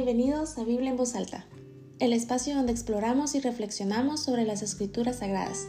[0.00, 1.44] Bienvenidos a Biblia en voz alta,
[1.98, 5.66] el espacio donde exploramos y reflexionamos sobre las escrituras sagradas.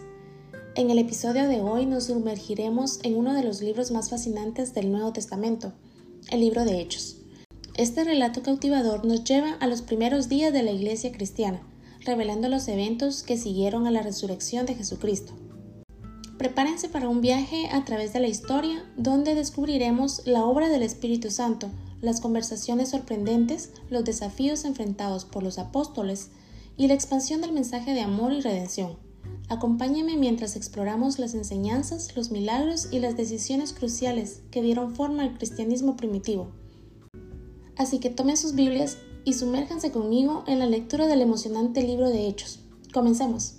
[0.76, 4.92] En el episodio de hoy nos sumergiremos en uno de los libros más fascinantes del
[4.92, 5.74] Nuevo Testamento,
[6.30, 7.18] el libro de Hechos.
[7.76, 11.64] Este relato cautivador nos lleva a los primeros días de la iglesia cristiana,
[12.02, 15.34] revelando los eventos que siguieron a la resurrección de Jesucristo.
[16.38, 21.32] Prepárense para un viaje a través de la historia donde descubriremos la obra del Espíritu
[21.32, 21.72] Santo,
[22.02, 26.30] las conversaciones sorprendentes, los desafíos enfrentados por los apóstoles
[26.78, 28.98] y la expansión del mensaje de amor y redención.
[29.50, 35.38] Acompáñenme mientras exploramos las enseñanzas, los milagros y las decisiones cruciales que dieron forma al
[35.38, 36.52] cristianismo primitivo.
[37.76, 42.28] Así que tomen sus Biblias y sumérjanse conmigo en la lectura del emocionante libro de
[42.28, 42.60] Hechos.
[42.94, 43.59] Comencemos.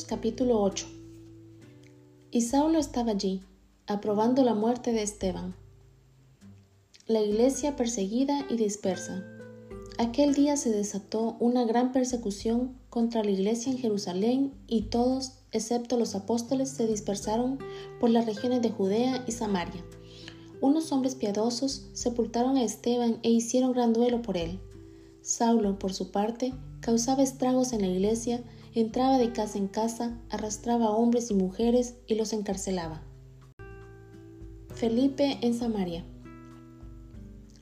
[0.00, 0.86] Capítulo 8
[2.30, 3.42] Y Saulo estaba allí,
[3.86, 5.54] aprobando la muerte de Esteban.
[7.06, 9.22] La iglesia perseguida y dispersa.
[9.98, 15.98] Aquel día se desató una gran persecución contra la iglesia en Jerusalén y todos, excepto
[15.98, 17.58] los apóstoles, se dispersaron
[18.00, 19.84] por las regiones de Judea y Samaria.
[20.62, 24.58] Unos hombres piadosos sepultaron a Esteban e hicieron gran duelo por él.
[25.20, 28.42] Saulo, por su parte, causaba estragos en la iglesia
[28.80, 33.02] entraba de casa en casa, arrastraba a hombres y mujeres y los encarcelaba.
[34.74, 36.04] Felipe en Samaria.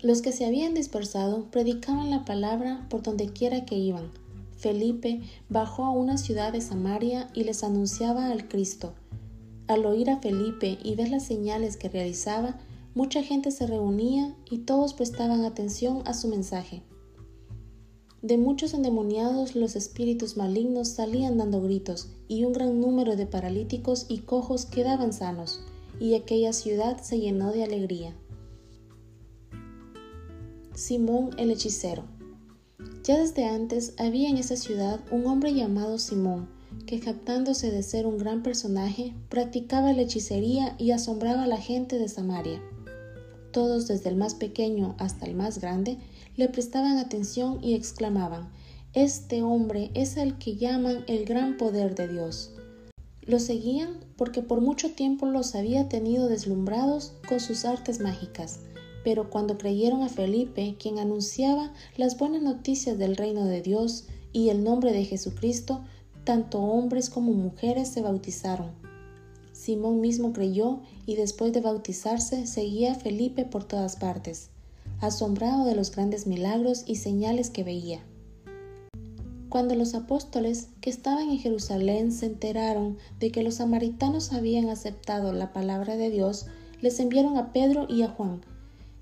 [0.03, 4.11] Los que se habían dispersado predicaban la palabra por donde quiera que iban.
[4.57, 8.95] Felipe bajó a una ciudad de Samaria y les anunciaba al Cristo.
[9.67, 12.59] Al oír a Felipe y ver las señales que realizaba,
[12.95, 16.83] mucha gente se reunía y todos prestaban atención a su mensaje.
[18.23, 24.07] De muchos endemoniados los espíritus malignos salían dando gritos, y un gran número de paralíticos
[24.09, 25.63] y cojos quedaban sanos,
[25.99, 28.15] y aquella ciudad se llenó de alegría.
[30.75, 32.05] Simón el hechicero.
[33.05, 36.49] Ya desde antes había en esa ciudad un hombre llamado Simón,
[36.87, 41.99] que jactándose de ser un gran personaje, practicaba la hechicería y asombraba a la gente
[41.99, 42.61] de Samaria.
[43.53, 45.99] Todos, desde el más pequeño hasta el más grande,
[46.37, 48.49] le prestaban atención y exclamaban,
[48.93, 52.53] Este hombre es el que llaman el gran poder de Dios.
[53.23, 58.61] Lo seguían porque por mucho tiempo los había tenido deslumbrados con sus artes mágicas,
[59.05, 64.49] pero cuando creyeron a Felipe, quien anunciaba las buenas noticias del reino de Dios y
[64.49, 65.81] el nombre de Jesucristo,
[66.25, 68.90] tanto hombres como mujeres se bautizaron.
[69.61, 74.51] Simón mismo creyó y después de bautizarse seguía a Felipe por todas partes
[75.01, 78.01] asombrado de los grandes milagros y señales que veía.
[79.49, 85.33] Cuando los apóstoles que estaban en Jerusalén se enteraron de que los samaritanos habían aceptado
[85.33, 86.47] la palabra de Dios,
[86.81, 88.43] les enviaron a Pedro y a Juan.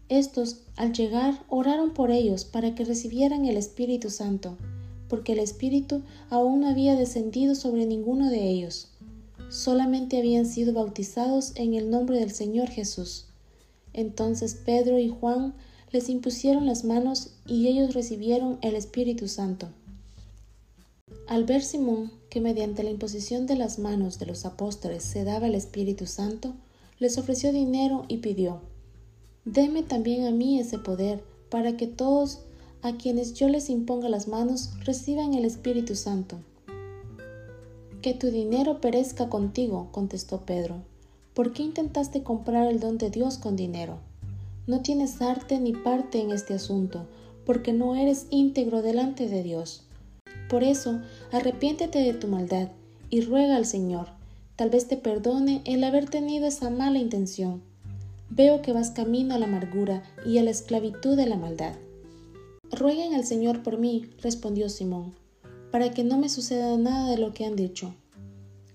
[0.09, 4.57] Estos, al llegar, oraron por ellos para que recibieran el Espíritu Santo,
[5.09, 8.89] porque el Espíritu aún no había descendido sobre ninguno de ellos.
[9.51, 13.27] Solamente habían sido bautizados en el nombre del Señor Jesús.
[13.93, 15.55] Entonces Pedro y Juan
[15.91, 19.69] les impusieron las manos y ellos recibieron el Espíritu Santo.
[21.27, 25.47] Al ver Simón que mediante la imposición de las manos de los apóstoles se daba
[25.47, 26.55] el Espíritu Santo,
[26.99, 28.61] les ofreció dinero y pidió,
[29.45, 32.41] Deme también a mí ese poder, para que todos
[32.83, 36.39] a quienes yo les imponga las manos reciban el Espíritu Santo.
[38.03, 40.77] Que tu dinero perezca contigo, contestó Pedro.
[41.35, 43.99] ¿Por qué intentaste comprar el don de Dios con dinero?
[44.69, 47.07] No tienes arte ni parte en este asunto,
[47.45, 49.83] porque no eres íntegro delante de Dios.
[50.49, 51.01] Por eso,
[51.33, 52.69] arrepiéntete de tu maldad
[53.11, 54.11] y ruega al Señor.
[54.55, 57.63] Tal vez te perdone el haber tenido esa mala intención.
[58.31, 61.75] Veo que vas camino a la amargura y a la esclavitud de la maldad.
[62.71, 65.15] Rueguen al Señor por mí, respondió Simón,
[65.79, 67.95] para que no me suceda nada de lo que han dicho.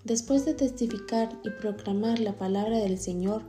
[0.05, 3.43] Después de testificar y proclamar la palabra del Señor,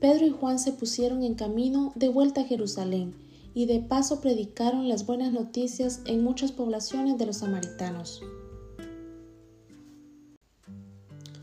[0.00, 3.14] Pedro y Juan se pusieron en camino de vuelta a Jerusalén
[3.54, 8.20] y de paso predicaron las buenas noticias en muchas poblaciones de los samaritanos.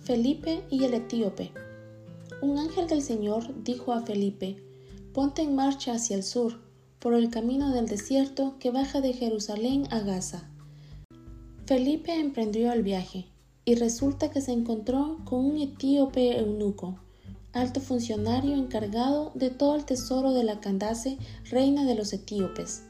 [0.03, 1.53] Felipe y el etíope.
[2.41, 4.61] Un ángel del Señor dijo a Felipe,
[5.13, 6.59] Ponte en marcha hacia el sur,
[6.99, 10.51] por el camino del desierto que baja de Jerusalén a Gaza.
[11.65, 13.25] Felipe emprendió el viaje,
[13.65, 16.99] y resulta que se encontró con un etíope eunuco,
[17.53, 21.17] alto funcionario encargado de todo el tesoro de la Candace,
[21.49, 22.83] reina de los etíopes.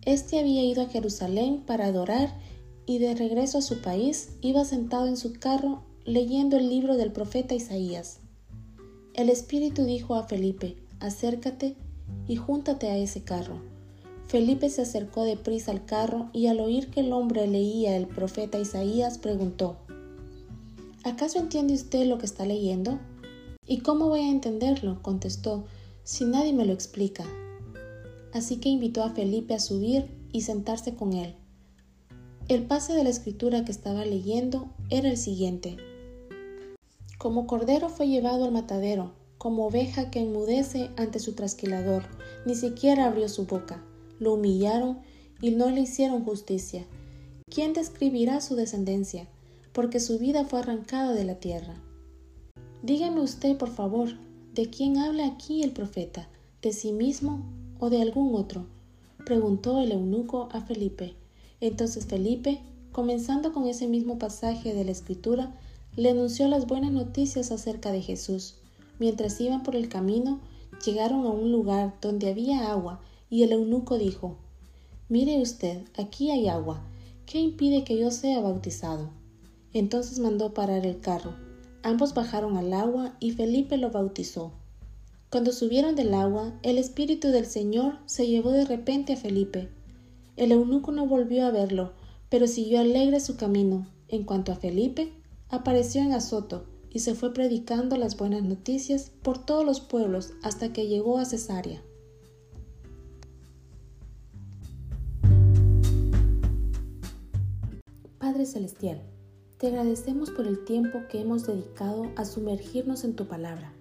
[0.00, 2.40] Este había ido a Jerusalén para adorar
[2.86, 7.12] y de regreso a su país iba sentado en su carro leyendo el libro del
[7.12, 8.20] profeta Isaías.
[9.12, 11.76] El Espíritu dijo a Felipe, acércate
[12.26, 13.75] y júntate a ese carro.
[14.28, 18.58] Felipe se acercó deprisa al carro y al oír que el hombre leía el profeta
[18.58, 19.76] Isaías preguntó,
[21.04, 22.98] ¿Acaso entiende usted lo que está leyendo?
[23.64, 25.00] ¿Y cómo voy a entenderlo?
[25.02, 25.66] contestó,
[26.02, 27.24] si nadie me lo explica.
[28.32, 31.36] Así que invitó a Felipe a subir y sentarse con él.
[32.48, 35.76] El pase de la escritura que estaba leyendo era el siguiente.
[37.18, 42.02] Como cordero fue llevado al matadero, como oveja que enmudece ante su trasquilador,
[42.44, 43.82] ni siquiera abrió su boca.
[44.18, 44.98] Lo humillaron
[45.40, 46.84] y no le hicieron justicia.
[47.50, 49.28] ¿Quién describirá su descendencia?
[49.72, 51.76] Porque su vida fue arrancada de la tierra.
[52.82, 54.08] Dígame usted, por favor,
[54.54, 56.28] ¿de quién habla aquí el profeta?
[56.62, 57.44] ¿De sí mismo
[57.78, 58.66] o de algún otro?
[59.24, 61.14] preguntó el eunuco a Felipe.
[61.60, 62.60] Entonces Felipe,
[62.92, 65.54] comenzando con ese mismo pasaje de la Escritura,
[65.96, 68.56] le anunció las buenas noticias acerca de Jesús.
[68.98, 70.40] Mientras iban por el camino,
[70.84, 73.00] llegaron a un lugar donde había agua,
[73.30, 74.36] y el eunuco dijo,
[75.08, 76.82] Mire usted, aquí hay agua,
[77.26, 79.10] ¿qué impide que yo sea bautizado?
[79.72, 81.34] Entonces mandó parar el carro.
[81.82, 84.52] Ambos bajaron al agua y Felipe lo bautizó.
[85.30, 89.68] Cuando subieron del agua, el Espíritu del Señor se llevó de repente a Felipe.
[90.36, 91.92] El eunuco no volvió a verlo,
[92.28, 93.86] pero siguió alegre su camino.
[94.08, 95.12] En cuanto a Felipe,
[95.48, 100.72] apareció en Azoto y se fue predicando las buenas noticias por todos los pueblos hasta
[100.72, 101.82] que llegó a Cesarea.
[108.36, 109.00] Padre Celestial,
[109.56, 113.72] te agradecemos por el tiempo que hemos dedicado a sumergirnos en tu palabra.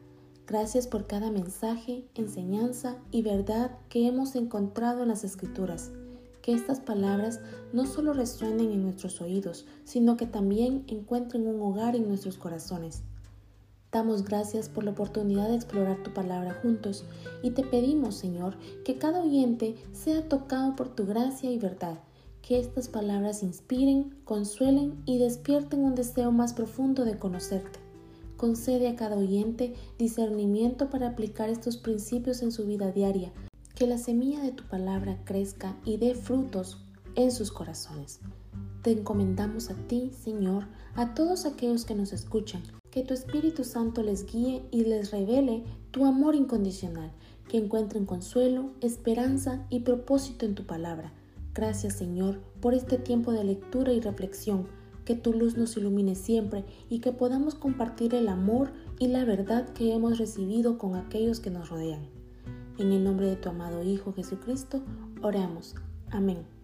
[0.47, 5.91] Gracias por cada mensaje, enseñanza y verdad que hemos encontrado en las Escrituras.
[6.41, 7.41] Que estas palabras
[7.73, 13.03] no solo resuenen en nuestros oídos, sino que también encuentren un hogar en nuestros corazones.
[13.91, 17.03] Damos gracias por la oportunidad de explorar tu palabra juntos
[17.43, 18.55] y te pedimos, Señor,
[18.85, 21.99] que cada oyente sea tocado por tu gracia y verdad,
[22.45, 27.79] que estas palabras inspiren, consuelen y despierten un deseo más profundo de conocerte.
[28.37, 33.33] Concede a cada oyente discernimiento para aplicar estos principios en su vida diaria.
[33.73, 38.19] Que la semilla de tu palabra crezca y dé frutos en sus corazones.
[38.83, 42.61] Te encomendamos a ti, Señor, a todos aquellos que nos escuchan.
[42.91, 47.11] Que tu Espíritu Santo les guíe y les revele tu amor incondicional.
[47.49, 51.11] Que encuentren consuelo, esperanza y propósito en tu palabra.
[51.55, 54.67] Gracias, Señor, por este tiempo de lectura y reflexión
[55.05, 59.69] que tu luz nos ilumine siempre y que podamos compartir el amor y la verdad
[59.69, 62.09] que hemos recibido con aquellos que nos rodean.
[62.77, 64.83] En el nombre de tu amado Hijo Jesucristo,
[65.21, 65.75] oramos.
[66.11, 66.54] Amén.